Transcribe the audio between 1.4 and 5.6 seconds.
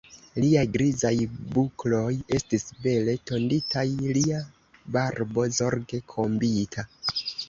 bukloj estis bele tonditaj, lia barbo